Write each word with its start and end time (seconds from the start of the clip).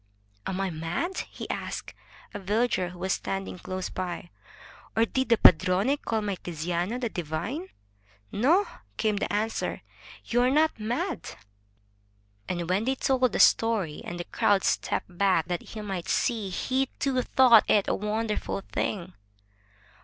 "Am 0.47 0.59
I 0.59 0.71
mad/' 0.71 1.25
he 1.29 1.47
asked 1.51 1.93
a 2.33 2.39
villager 2.39 2.89
who 2.89 2.97
was 2.97 3.13
standing 3.13 3.59
close 3.59 3.87
by, 3.89 4.31
"or 4.95 5.05
did 5.05 5.29
the 5.29 5.37
padrone 5.37 5.95
call 5.97 6.21
my 6.23 6.37
Tiziano 6.37 6.99
'the 6.99 7.09
divine'?" 7.09 7.67
"No," 8.31 8.65
came 8.97 9.17
the 9.17 9.31
answer. 9.31 9.83
"You 10.25 10.41
are 10.41 10.49
not 10.49 10.79
mad." 10.79 11.35
And 12.49 12.67
when 12.67 12.85
they 12.85 12.95
told 12.95 13.25
him 13.25 13.31
the 13.31 13.39
story, 13.39 14.01
and 14.03 14.19
the 14.19 14.23
crowd 14.23 14.63
stepped 14.63 15.15
back 15.19 15.45
that 15.49 15.61
he 15.61 15.81
might 15.81 16.07
see, 16.09 16.49
he, 16.49 16.87
too, 16.97 17.21
thought 17.21 17.69
it 17.69 17.87
a 17.87 17.93
wonderful 17.93 18.61
thing. 18.71 19.13